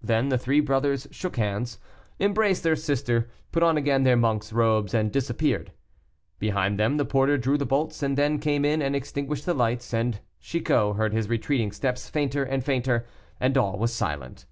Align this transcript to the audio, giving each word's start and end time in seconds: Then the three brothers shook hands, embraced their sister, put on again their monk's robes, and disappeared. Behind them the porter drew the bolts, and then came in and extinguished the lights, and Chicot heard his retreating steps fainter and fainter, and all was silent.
Then 0.00 0.28
the 0.28 0.38
three 0.38 0.60
brothers 0.60 1.08
shook 1.10 1.34
hands, 1.34 1.80
embraced 2.20 2.62
their 2.62 2.76
sister, 2.76 3.28
put 3.50 3.64
on 3.64 3.76
again 3.76 4.04
their 4.04 4.16
monk's 4.16 4.52
robes, 4.52 4.94
and 4.94 5.10
disappeared. 5.10 5.72
Behind 6.38 6.78
them 6.78 6.98
the 6.98 7.04
porter 7.04 7.36
drew 7.36 7.58
the 7.58 7.66
bolts, 7.66 8.00
and 8.00 8.16
then 8.16 8.38
came 8.38 8.64
in 8.64 8.80
and 8.80 8.94
extinguished 8.94 9.46
the 9.46 9.52
lights, 9.54 9.92
and 9.92 10.20
Chicot 10.38 10.94
heard 10.94 11.12
his 11.12 11.28
retreating 11.28 11.72
steps 11.72 12.08
fainter 12.08 12.44
and 12.44 12.62
fainter, 12.64 13.04
and 13.40 13.58
all 13.58 13.76
was 13.76 13.92
silent. 13.92 14.46